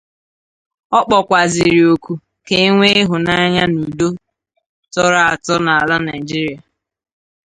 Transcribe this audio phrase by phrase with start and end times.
[0.97, 2.13] Ọ kpọkwazịrị òkù
[2.45, 4.07] ka e nwee ịhụnanya nà udo
[4.93, 6.59] tọrọ àtọ n'ala Nigeria.